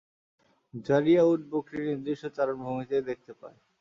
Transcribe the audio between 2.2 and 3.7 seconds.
চারণভূমিতেই দেখতে পায়।